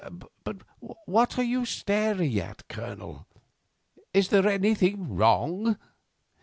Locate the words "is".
4.15-4.29